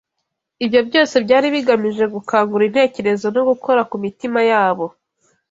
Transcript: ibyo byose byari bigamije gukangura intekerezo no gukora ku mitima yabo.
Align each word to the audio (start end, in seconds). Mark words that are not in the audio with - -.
ibyo 0.63 0.81
byose 0.89 1.15
byari 1.25 1.47
bigamije 1.55 2.03
gukangura 2.13 2.63
intekerezo 2.69 3.25
no 3.35 3.41
gukora 3.49 3.81
ku 3.89 3.95
mitima 4.03 4.39
yabo. 4.51 4.85